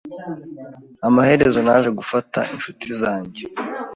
Amaherezo, 1.07 1.59
naje 1.67 1.89
gufata 1.99 2.39
inshuti 2.53 2.85
zanjye. 2.99 3.41